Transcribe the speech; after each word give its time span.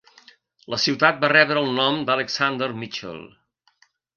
La 0.73 0.79
ciutat 0.83 1.19
va 1.25 1.29
rebre 1.35 1.63
el 1.65 1.69
nom 1.81 2.01
d'Alexander 2.09 2.71
Mitchell. 2.81 3.25